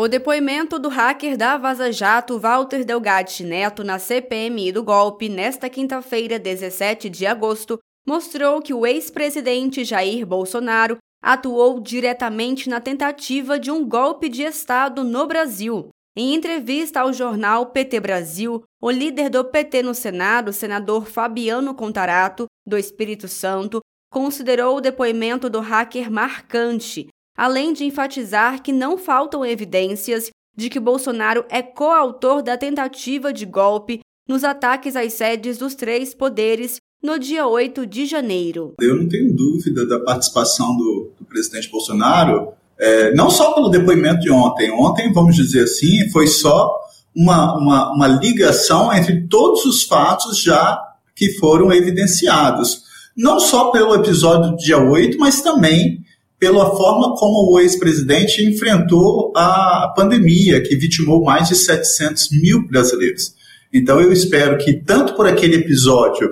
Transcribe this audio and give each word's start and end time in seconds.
O 0.00 0.08
depoimento 0.08 0.78
do 0.78 0.88
hacker 0.88 1.36
da 1.36 1.58
Vaza 1.58 1.92
Jato, 1.92 2.38
Walter 2.38 2.86
Delgatti 2.86 3.44
Neto, 3.44 3.84
na 3.84 3.98
CPMI 3.98 4.72
do 4.72 4.82
golpe, 4.82 5.28
nesta 5.28 5.68
quinta-feira, 5.68 6.38
17 6.38 7.10
de 7.10 7.26
agosto, 7.26 7.78
mostrou 8.08 8.62
que 8.62 8.72
o 8.72 8.86
ex-presidente 8.86 9.84
Jair 9.84 10.24
Bolsonaro 10.24 10.96
atuou 11.22 11.78
diretamente 11.80 12.66
na 12.66 12.80
tentativa 12.80 13.60
de 13.60 13.70
um 13.70 13.86
golpe 13.86 14.30
de 14.30 14.42
Estado 14.42 15.04
no 15.04 15.26
Brasil. 15.26 15.90
Em 16.16 16.34
entrevista 16.34 17.02
ao 17.02 17.12
jornal 17.12 17.66
PT 17.66 18.00
Brasil, 18.00 18.62
o 18.80 18.90
líder 18.90 19.28
do 19.28 19.44
PT 19.44 19.82
no 19.82 19.94
Senado, 19.94 20.50
senador 20.50 21.04
Fabiano 21.04 21.74
Contarato, 21.74 22.46
do 22.66 22.78
Espírito 22.78 23.28
Santo, 23.28 23.80
considerou 24.10 24.78
o 24.78 24.80
depoimento 24.80 25.50
do 25.50 25.60
hacker 25.60 26.10
marcante, 26.10 27.09
além 27.40 27.72
de 27.72 27.84
enfatizar 27.84 28.62
que 28.62 28.70
não 28.70 28.98
faltam 28.98 29.46
evidências 29.46 30.28
de 30.54 30.68
que 30.68 30.78
Bolsonaro 30.78 31.42
é 31.48 31.62
coautor 31.62 32.42
da 32.42 32.54
tentativa 32.54 33.32
de 33.32 33.46
golpe 33.46 34.00
nos 34.28 34.44
ataques 34.44 34.94
às 34.94 35.14
sedes 35.14 35.56
dos 35.56 35.74
três 35.74 36.12
poderes 36.12 36.76
no 37.02 37.18
dia 37.18 37.46
8 37.46 37.86
de 37.86 38.04
janeiro. 38.04 38.74
Eu 38.78 38.94
não 38.94 39.08
tenho 39.08 39.34
dúvida 39.34 39.86
da 39.86 40.00
participação 40.00 40.76
do, 40.76 41.12
do 41.18 41.24
presidente 41.24 41.70
Bolsonaro, 41.70 42.52
é, 42.78 43.14
não 43.14 43.30
só 43.30 43.54
pelo 43.54 43.70
depoimento 43.70 44.20
de 44.20 44.30
ontem. 44.30 44.70
Ontem, 44.70 45.10
vamos 45.10 45.34
dizer 45.34 45.64
assim, 45.64 46.10
foi 46.10 46.26
só 46.26 46.70
uma, 47.16 47.56
uma, 47.56 47.94
uma 47.94 48.06
ligação 48.06 48.92
entre 48.92 49.26
todos 49.28 49.64
os 49.64 49.84
fatos 49.84 50.42
já 50.42 50.78
que 51.16 51.38
foram 51.38 51.72
evidenciados. 51.72 52.82
Não 53.16 53.40
só 53.40 53.70
pelo 53.70 53.94
episódio 53.94 54.50
do 54.50 54.56
dia 54.58 54.76
8, 54.76 55.16
mas 55.18 55.40
também 55.40 56.04
pela 56.40 56.74
forma 56.74 57.14
como 57.16 57.52
o 57.52 57.60
ex-presidente 57.60 58.42
enfrentou 58.42 59.30
a 59.36 59.92
pandemia, 59.94 60.62
que 60.62 60.74
vitimou 60.74 61.22
mais 61.22 61.48
de 61.48 61.54
700 61.54 62.30
mil 62.30 62.66
brasileiros. 62.66 63.34
Então, 63.72 64.00
eu 64.00 64.10
espero 64.10 64.56
que, 64.56 64.72
tanto 64.72 65.14
por 65.14 65.28
aquele 65.28 65.56
episódio 65.56 66.28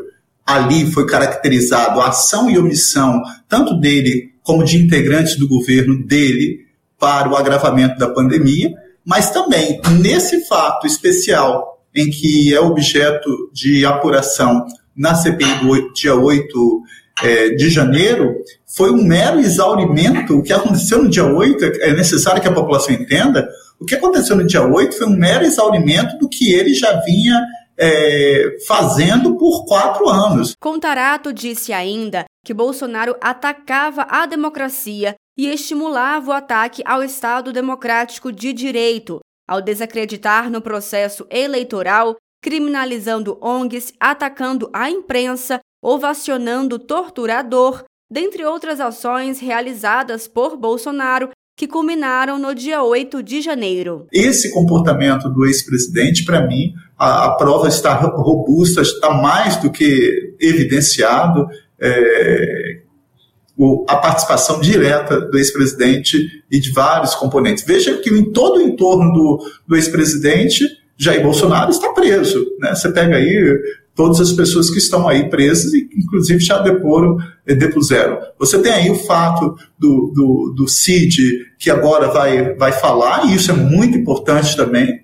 ali 0.47 0.91
foi 0.91 1.07
caracterizado 1.07 2.01
a 2.01 2.09
ação 2.09 2.51
e 2.51 2.59
omissão, 2.59 3.23
tanto 3.47 3.79
dele 3.79 4.33
como 4.43 4.65
de 4.65 4.79
integrantes 4.79 5.37
do 5.37 5.47
governo 5.47 6.03
dele, 6.07 6.67
para 6.99 7.31
o 7.31 7.37
agravamento 7.37 7.99
da 7.99 8.09
pandemia, 8.09 8.73
mas 9.05 9.31
também 9.31 9.81
nesse 10.01 10.47
fato 10.47 10.87
especial 10.87 11.79
em 11.95 12.11
que 12.11 12.53
é 12.53 12.61
objeto 12.61 13.29
de 13.53 13.87
apuração 13.87 14.67
na 14.97 15.15
CPI 15.15 15.61
do 15.61 15.93
dia 15.93 16.15
8 16.15 16.83
é, 17.23 17.51
de 17.51 17.71
janeiro, 17.71 18.35
foi 18.67 18.91
um 18.91 19.03
mero 19.03 19.41
exaurimento. 19.41 20.39
O 20.39 20.43
que 20.43 20.53
aconteceu 20.53 21.03
no 21.03 21.11
dia 21.11 21.25
8, 21.25 21.65
é 21.81 21.93
necessário 21.93 22.41
que 22.41 22.49
a 22.49 22.55
população 22.55 22.95
entenda, 22.95 23.49
o 23.81 23.85
que 23.85 23.95
aconteceu 23.95 24.37
no 24.37 24.47
dia 24.47 24.67
8 24.67 24.97
foi 24.97 25.07
um 25.07 25.17
mero 25.17 25.45
exaurimento 25.45 26.19
do 26.19 26.29
que 26.29 26.53
ele 26.53 26.75
já 26.75 27.01
vinha 27.01 27.41
é, 27.79 28.57
fazendo 28.67 29.37
por 29.37 29.65
quatro 29.65 30.09
anos. 30.09 30.55
Contarato 30.61 31.33
disse 31.33 31.73
ainda 31.73 32.25
que 32.45 32.53
Bolsonaro 32.53 33.15
atacava 33.21 34.07
a 34.11 34.27
democracia 34.27 35.15
e 35.39 35.49
estimulava 35.49 36.31
o 36.31 36.33
ataque 36.33 36.83
ao 36.85 37.03
Estado 37.05 37.53
democrático 37.53 38.33
de 38.33 38.53
direito, 38.53 39.21
ao 39.49 39.63
desacreditar 39.63 40.51
no 40.51 40.61
processo 40.61 41.25
eleitoral, 41.31 42.17
criminalizando 42.43 43.39
ONGs, 43.41 43.93
atacando 44.01 44.69
a 44.73 44.91
imprensa, 44.91 45.61
ovacionando 45.83 46.79
torturador, 46.79 47.85
dentre 48.11 48.45
outras 48.45 48.81
ações 48.81 49.39
realizadas 49.39 50.27
por 50.27 50.57
Bolsonaro 50.57 51.31
que 51.59 51.67
culminaram 51.67 52.39
no 52.39 52.55
dia 52.55 52.85
8 52.85 53.21
de 53.21 53.41
janeiro. 53.41 54.07
Esse 54.13 54.53
comportamento 54.53 55.29
do 55.29 55.45
ex-presidente, 55.45 56.25
para 56.25 56.47
mim, 56.47 56.73
a, 56.97 57.27
a, 57.27 57.31
prova 57.35 57.67
está 57.67 57.95
robusta, 57.95 58.81
está 58.81 59.11
mais 59.11 59.57
do 59.57 59.69
que 59.69 60.37
evidenciado 60.41 61.49
é, 61.81 62.83
o, 63.57 63.85
a 63.89 63.97
participação 63.97 64.61
direta 64.61 65.21
do 65.21 65.37
ex-presidente 65.37 66.45
e 66.49 66.61
de 66.61 66.71
vários 66.71 67.17
componentes. 67.17 67.65
Veja 67.65 67.99
que 67.99 68.09
em 68.09 68.33
todo 68.33 68.59
o 68.59 68.63
entorno 68.63 69.13
do, 69.13 69.45
do 69.67 69.75
ex-presidente, 69.75 70.65
Jair 70.97 71.25
Bolsonaro 71.25 71.73
está 71.73 71.93
preso. 71.93 72.47
Né? 72.61 72.73
Você 72.73 72.93
pega 72.93 73.17
aí 73.17 73.61
todas 73.99 74.21
as 74.21 74.31
pessoas 74.31 74.71
que 74.71 74.79
estão 74.79 75.09
aí 75.09 75.29
presas 75.29 75.75
e 75.75 75.91
inclusive 75.93 76.39
já 76.39 76.61
deporam, 76.61 77.19
eh, 77.45 77.57
depuseram. 77.57 78.17
Você 78.39 78.63
tem 78.63 78.71
aí 78.71 78.89
o 78.93 78.95
fato 78.95 79.57
do, 79.77 80.13
do, 80.15 80.55
do 80.57 80.69
CID, 80.69 81.19
que 81.59 81.69
agora 81.69 82.07
vai, 82.07 82.55
vai 82.55 82.71
falar, 82.71 83.27
e 83.27 83.35
isso 83.35 83.51
é 83.51 83.55
muito 83.55 83.99
importante 83.99 84.57
também. 84.57 85.03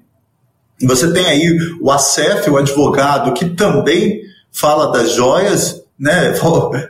Você 0.84 1.12
tem 1.12 1.26
aí 1.26 1.58
o 1.80 1.90
ACEF, 1.90 2.48
o 2.48 2.56
advogado, 2.56 3.34
que 3.34 3.46
também 3.46 4.20
fala 4.52 4.92
das 4.92 5.10
joias, 5.10 5.82
né? 6.04 6.34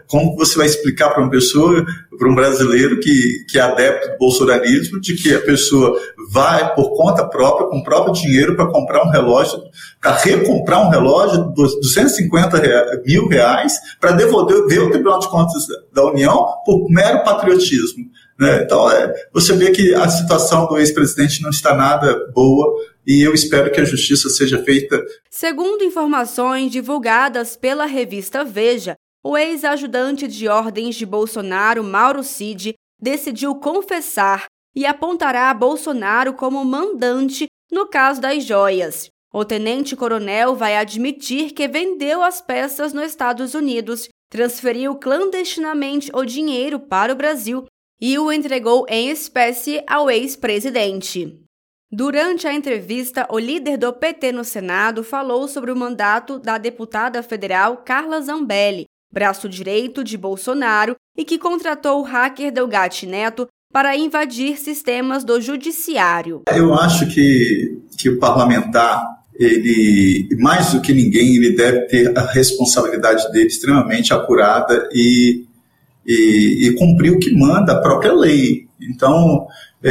Como 0.09 0.35
você 0.37 0.59
vai 0.59 0.67
explicar 0.67 1.11
para 1.11 1.23
uma 1.23 1.31
pessoa, 1.31 1.87
para 2.19 2.29
um 2.29 2.35
brasileiro 2.35 2.99
que, 2.99 3.45
que 3.49 3.61
é 3.61 3.63
adepto 3.63 4.09
do 4.11 4.19
bolsonarismo, 4.19 5.01
de 5.01 5.15
que 5.15 5.33
a 5.33 5.41
pessoa 5.41 5.97
vai 6.33 6.75
por 6.75 6.97
conta 6.97 7.25
própria, 7.25 7.69
com 7.69 7.79
o 7.79 7.85
próprio 7.85 8.13
dinheiro, 8.13 8.57
para 8.57 8.67
comprar 8.67 9.07
um 9.07 9.11
relógio, 9.11 9.63
para 10.01 10.17
recomprar 10.17 10.85
um 10.85 10.91
relógio 10.91 11.47
de 11.47 11.55
250 11.55 13.03
mil 13.07 13.29
reais, 13.29 13.79
para 14.01 14.11
devolver 14.11 14.83
o 14.83 14.91
Tribunal 14.91 15.21
de 15.21 15.29
Contas 15.29 15.65
da 15.93 16.05
União 16.07 16.49
por 16.67 16.91
mero 16.91 17.23
patriotismo. 17.23 18.07
Né? 18.37 18.63
Então, 18.65 18.91
é, 18.91 19.15
você 19.33 19.53
vê 19.53 19.71
que 19.71 19.95
a 19.95 20.09
situação 20.09 20.67
do 20.67 20.77
ex-presidente 20.77 21.41
não 21.41 21.51
está 21.51 21.73
nada 21.73 22.19
boa 22.35 22.67
e 23.07 23.23
eu 23.23 23.33
espero 23.33 23.71
que 23.71 23.81
a 23.81 23.85
justiça 23.85 24.29
seja 24.29 24.61
feita. 24.65 25.01
Segundo 25.31 25.85
informações 25.85 26.73
divulgadas 26.73 27.57
pela 27.57 27.85
revista 27.85 28.45
Veja, 28.45 28.97
o 29.25 29.39
ex-ajudante 29.39 30.29
de 30.29 30.47
ordens 30.49 30.97
de 30.97 31.07
Bolsonaro, 31.07 31.83
Mauro 31.83 32.23
Cid, 32.23 32.75
decidiu 33.01 33.55
confessar 33.55 34.45
e 34.77 34.85
apontará 34.85 35.53
Bolsonaro 35.55 36.35
como 36.35 36.63
mandante 36.63 37.47
no 37.73 37.87
caso 37.87 38.21
das 38.21 38.45
joias. 38.45 39.09
O 39.33 39.45
tenente-coronel 39.45 40.55
vai 40.55 40.77
admitir 40.77 41.53
que 41.53 41.67
vendeu 41.67 42.23
as 42.23 42.41
peças 42.41 42.93
nos 42.93 43.07
Estados 43.07 43.55
Unidos, 43.55 44.09
transferiu 44.31 44.95
clandestinamente 44.97 46.11
o 46.15 46.25
dinheiro 46.25 46.79
para 46.79 47.13
o 47.13 47.17
Brasil 47.17 47.65
e 48.01 48.19
o 48.19 48.31
entregou 48.31 48.85
em 48.89 49.09
espécie 49.09 49.83
ao 49.87 50.11
ex-presidente. 50.11 51.41
Durante 51.91 52.47
a 52.47 52.53
entrevista, 52.53 53.27
o 53.31 53.39
líder 53.39 53.79
do 53.79 53.93
PT 53.93 54.33
no 54.33 54.45
Senado 54.45 55.03
falou 55.03 55.49
sobre 55.49 55.71
o 55.71 55.77
mandato 55.77 56.39
da 56.39 56.59
deputada 56.59 57.23
federal 57.23 57.79
Carla 57.79 58.21
Zambelli, 58.21 58.87
braço 59.15 59.49
direito 59.49 60.03
de 60.03 60.19
Bolsonaro 60.19 60.97
e 61.17 61.25
que 61.25 61.39
contratou 61.39 62.01
o 62.01 62.03
hacker 62.03 62.53
Delgatti 62.53 63.07
Neto 63.07 63.49
para 63.73 63.97
invadir 63.97 64.59
sistemas 64.59 65.25
do 65.25 65.41
judiciário. 65.41 66.43
Eu 66.55 66.75
acho 66.75 67.07
que, 67.07 67.79
que 67.97 68.11
o 68.11 68.19
parlamentar, 68.19 69.03
ele, 69.35 70.29
mais 70.39 70.73
do 70.73 70.81
que 70.81 70.93
ninguém, 70.93 71.37
ele 71.37 71.57
deve 71.57 71.87
ter 71.87 72.17
a 72.19 72.23
responsabilidade 72.27 73.31
dele 73.33 73.47
extremamente 73.47 74.13
apurada 74.13 74.89
e, 74.93 75.45
e, 76.07 76.69
e 76.69 76.75
cumprir 76.75 77.13
o 77.13 77.19
que 77.19 77.33
manda 77.33 77.73
a 77.73 77.81
própria 77.81 78.13
lei. 78.13 78.67
Então, 78.81 79.47
é, 79.83 79.91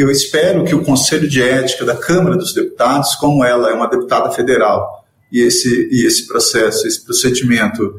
eu 0.00 0.10
espero 0.10 0.64
que 0.64 0.74
o 0.74 0.84
Conselho 0.84 1.28
de 1.28 1.42
Ética 1.42 1.84
da 1.84 1.96
Câmara 1.96 2.36
dos 2.36 2.52
Deputados, 2.52 3.14
como 3.14 3.44
ela 3.44 3.70
é 3.70 3.74
uma 3.74 3.88
deputada 3.88 4.30
federal, 4.30 5.04
e 5.32 5.40
esse, 5.40 5.88
e 5.90 6.06
esse 6.06 6.26
processo, 6.28 6.86
esse 6.86 7.04
procedimento 7.04 7.96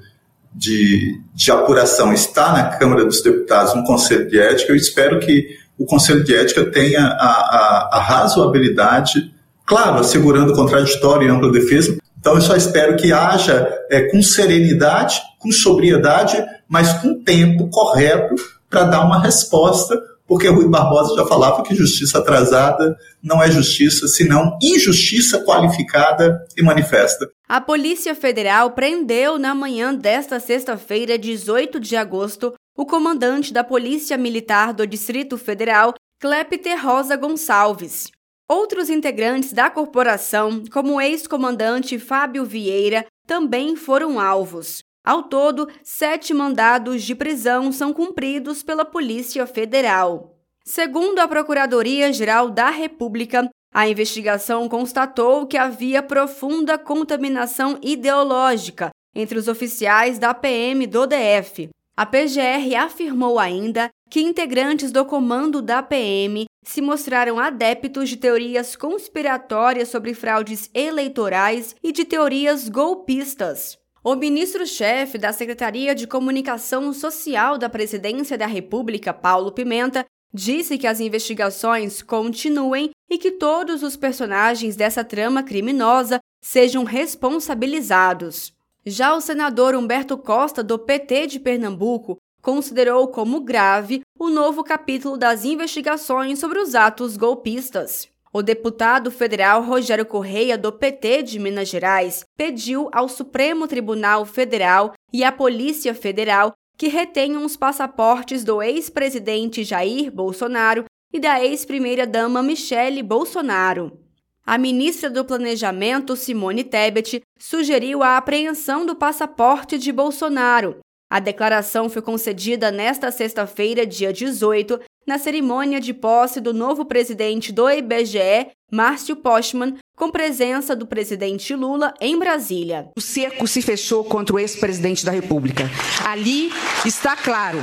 de, 0.56 1.22
de 1.34 1.52
apuração 1.52 2.14
está 2.14 2.54
na 2.54 2.64
Câmara 2.78 3.04
dos 3.06 3.22
Deputados, 3.22 3.76
no 3.76 3.84
Conselho 3.84 4.30
de 4.30 4.40
Ética, 4.40 4.72
eu 4.72 4.76
espero 4.76 5.20
que 5.20 5.58
o 5.78 5.86
Conselho 5.86 6.24
de 6.24 6.34
Ética 6.34 6.66
tenha 6.72 7.06
a, 7.06 7.10
a, 7.10 7.90
a 7.94 8.00
razoabilidade, 8.00 9.34
claro, 9.66 10.00
assegurando 10.00 10.54
contraditório 10.54 11.28
e 11.28 11.30
ampla 11.30 11.52
defesa. 11.52 11.98
Então, 12.18 12.36
eu 12.36 12.42
só 12.42 12.56
espero 12.56 12.96
que 12.96 13.12
haja 13.12 13.68
é, 13.92 14.04
com 14.04 14.22
serenidade, 14.22 15.22
com 15.38 15.52
sobriedade, 15.52 16.42
mas 16.68 16.94
com 16.94 17.22
tempo 17.22 17.70
correto 17.70 18.34
para 18.70 18.86
dar 18.86 19.06
uma 19.06 19.22
resposta 19.22 20.02
porque 20.28 20.48
Rui 20.48 20.68
Barbosa 20.68 21.16
já 21.16 21.26
falava 21.26 21.64
que 21.64 21.76
justiça 21.76 22.20
atrasada 22.20 22.96
não 23.22 23.42
é 23.42 23.50
justiça, 23.50 24.08
senão 24.08 24.58
injustiça 24.62 25.44
qualificada 25.44 26.46
e 26.58 26.64
manifesta. 26.64 27.30
A 27.48 27.62
Polícia 27.62 28.16
Federal 28.16 28.72
prendeu 28.72 29.38
na 29.38 29.54
manhã 29.54 29.94
desta 29.94 30.40
sexta-feira, 30.40 31.18
18 31.18 31.80
de 31.80 31.96
agosto, 31.96 32.54
o 32.76 32.86
comandante 32.86 33.54
da 33.54 33.64
Polícia 33.64 34.18
Militar 34.18 34.74
do 34.74 34.86
Distrito 34.86 35.38
Federal, 35.38 35.94
Clepter 36.20 36.84
Rosa 36.84 37.16
Gonçalves. 37.16 38.10
Outros 38.50 38.90
integrantes 38.90 39.54
da 39.54 39.70
corporação, 39.70 40.64
como 40.72 40.96
o 40.96 41.02
ex-comandante 41.02 41.98
Fábio 41.98 42.46
Vieira, 42.46 43.06
também 43.26 43.76
foram 43.76 44.20
alvos. 44.20 44.84
Ao 45.06 45.22
todo, 45.22 45.70
sete 45.84 46.34
mandados 46.34 47.04
de 47.04 47.14
prisão 47.14 47.72
são 47.72 47.94
cumpridos 47.94 48.64
pela 48.64 48.84
Polícia 48.84 49.46
Federal. 49.46 50.36
Segundo 50.66 51.20
a 51.20 51.28
Procuradoria-Geral 51.28 52.50
da 52.50 52.72
República, 52.72 53.48
a 53.72 53.88
investigação 53.88 54.68
constatou 54.68 55.46
que 55.46 55.58
havia 55.58 56.02
profunda 56.02 56.76
contaminação 56.76 57.78
ideológica 57.84 58.90
entre 59.14 59.38
os 59.38 59.48
oficiais 59.48 60.18
da 60.18 60.34
PM 60.34 60.88
do 60.88 61.06
DF. 61.06 61.70
A 61.96 62.06
PGR 62.06 62.76
afirmou 62.76 63.38
ainda 63.38 63.90
que 64.10 64.22
integrantes 64.22 64.92
do 64.92 65.06
comando 65.06 65.62
da 65.62 65.84
PM 65.84 66.46
se 66.66 66.82
mostraram 66.82 67.38
adeptos 67.38 68.10
de 68.10 68.18
teorias 68.18 68.76
conspiratórias 68.76 69.90
sobre 69.90 70.16
fraudes 70.16 70.68
eleitorais 70.74 71.76
e 71.84 71.92
de 71.92 72.04
teorias 72.04 72.68
golpistas. 72.68 73.78
O 74.08 74.14
ministro-chefe 74.14 75.18
da 75.18 75.34
Secretaria 75.34 75.96
de 75.96 76.06
Comunicação 76.06 76.94
Social 76.94 77.58
da 77.58 77.68
Presidência 77.68 78.38
da 78.38 78.46
República, 78.46 79.12
Paulo 79.12 79.52
Pimenta, 79.52 80.06
disse 80.32 80.78
que 80.78 80.86
as 80.86 81.00
investigações 81.00 82.04
continuem 82.04 82.92
e 83.10 83.18
que 83.18 83.32
todos 83.32 83.82
os 83.82 83.98
personagens 83.98 84.76
dessa 84.76 85.04
trama 85.04 85.42
criminosa 85.42 86.20
sejam 86.40 86.84
responsabilizados. 86.84 88.54
Já 88.86 89.16
o 89.16 89.22
senador 89.22 89.74
Humberto 89.74 90.20
Costa, 90.20 90.64
do 90.64 90.78
PT 90.78 91.26
de 91.26 91.40
Pernambuco, 91.40 92.20
considerou 92.44 93.08
como 93.08 93.42
grave 93.42 94.02
o 94.20 94.30
novo 94.30 94.64
capítulo 94.64 95.18
das 95.18 95.44
investigações 95.44 96.38
sobre 96.38 96.60
os 96.60 96.76
atos 96.76 97.18
golpistas. 97.18 98.08
O 98.38 98.44
deputado 98.44 99.10
federal 99.12 99.64
Rogério 99.64 100.06
Correia, 100.06 100.58
do 100.58 100.70
PT 100.70 101.24
de 101.24 101.40
Minas 101.40 101.70
Gerais, 101.70 102.26
pediu 102.36 102.90
ao 102.92 103.08
Supremo 103.08 103.66
Tribunal 103.66 104.26
Federal 104.26 104.92
e 105.14 105.24
à 105.24 105.32
Polícia 105.32 105.96
Federal 105.96 106.52
que 106.78 106.90
retenham 106.90 107.46
os 107.46 107.56
passaportes 107.56 108.44
do 108.44 108.62
ex-presidente 108.62 109.64
Jair 109.64 110.12
Bolsonaro 110.12 110.84
e 111.14 111.18
da 111.18 111.42
ex-primeira-dama 111.42 112.44
Michele 112.44 113.02
Bolsonaro. 113.02 113.98
A 114.46 114.58
ministra 114.58 115.10
do 115.10 115.24
Planejamento, 115.24 116.14
Simone 116.18 116.66
Tebet, 116.66 117.22
sugeriu 117.40 118.04
a 118.04 118.18
apreensão 118.18 118.86
do 118.86 118.98
passaporte 118.98 119.78
de 119.78 119.94
Bolsonaro. 119.94 120.80
A 121.10 121.22
declaração 121.22 121.88
foi 121.88 122.02
concedida 122.02 122.70
nesta 122.70 123.12
sexta-feira, 123.12 123.86
dia 123.86 124.12
18, 124.12 124.78
na 125.06 125.20
cerimônia 125.20 125.80
de 125.80 125.94
posse 125.94 126.42
do 126.42 126.54
novo 126.54 126.86
presidente 126.86 127.52
do 127.52 127.70
IBGE, 127.70 128.48
Márcio 128.72 129.16
Postman, 129.16 129.76
com 129.96 130.12
presença 130.12 130.76
do 130.76 130.86
presidente 130.86 131.56
Lula 131.56 131.94
em 132.02 132.18
Brasília. 132.18 132.90
O 132.98 133.02
cerco 133.02 133.48
se 133.48 133.62
fechou 133.62 134.04
contra 134.04 134.36
o 134.36 134.40
ex-presidente 134.40 135.06
da 135.06 135.12
República. 135.12 135.70
Ali 136.06 136.52
está 136.86 137.16
claro, 137.16 137.60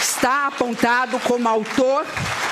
está 0.00 0.46
apontado 0.46 1.18
como 1.20 1.48
autor 1.48 2.06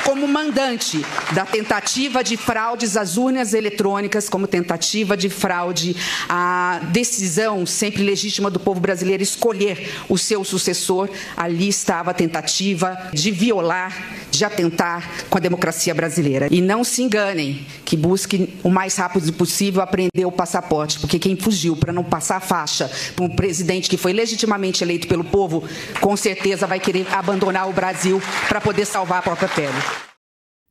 como 0.05 0.29
mandante 0.29 1.05
da 1.33 1.47
tentativa 1.47 2.23
de 2.23 2.37
fraudes 2.37 2.97
às 2.97 3.17
urnas 3.17 3.55
eletrônicas, 3.55 4.29
como 4.29 4.47
tentativa 4.47 5.17
de 5.17 5.29
fraude 5.29 5.97
à 6.29 6.81
decisão 6.93 7.65
sempre 7.65 8.03
legítima 8.03 8.51
do 8.51 8.61
povo 8.61 8.81
brasileiro 8.81 9.23
escolher 9.23 9.91
o 10.09 10.19
seu 10.19 10.45
sucessor, 10.45 11.09
ali 11.37 11.69
estava 11.69 12.11
a 12.11 12.15
tentativa 12.15 13.11
de 13.13 13.31
violar, 13.31 13.93
de 14.37 14.45
atentar 14.45 15.27
com 15.29 15.39
a 15.39 15.41
democracia 15.41 15.95
brasileira. 15.95 16.49
E 16.51 16.61
não 16.61 16.85
se 16.85 17.03
enganem, 17.03 17.67
que 17.85 17.97
busquem 17.97 18.55
o 18.63 18.71
mais 18.71 18.97
rápido 18.97 19.33
possível 19.33 19.83
aprender 19.83 20.25
o 20.25 20.33
passaporte, 20.33 20.99
porque 20.99 21.19
quem 21.19 21.37
fugiu 21.37 21.77
para 21.77 21.93
não 21.93 22.05
passar 22.05 22.37
a 22.37 22.41
faixa 22.41 22.91
para 23.15 23.25
um 23.25 23.35
presidente 23.35 23.89
que 23.89 23.97
foi 23.97 24.13
legitimamente 24.13 24.83
eleito 24.83 25.09
pelo 25.09 25.25
povo, 25.25 25.65
com 26.01 26.17
certeza 26.17 26.67
vai 26.67 26.81
querer 26.81 27.07
abandonar 27.13 27.69
o 27.69 27.73
Brasil 27.73 28.21
para 28.49 28.61
poder 28.61 28.85
salvar 28.85 29.19
a 29.19 29.23
própria 29.23 29.49
pele. 29.49 29.75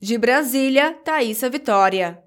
De 0.02 0.18
Brasília, 0.18 0.94
Thaisa 1.04 1.50
Vitória. 1.50 2.20